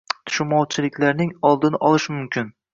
tushunmovchiliklarning 0.29 1.35
oldini 1.51 1.83
olish 1.91 2.13
mumkin. 2.19 2.53